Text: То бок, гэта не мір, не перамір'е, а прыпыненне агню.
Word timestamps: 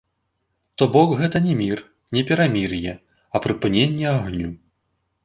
То 0.81 0.85
бок, 0.95 1.11
гэта 1.19 1.41
не 1.47 1.53
мір, 1.59 1.83
не 2.17 2.21
перамір'е, 2.31 2.97
а 3.37 3.43
прыпыненне 3.45 4.07
агню. 4.17 4.49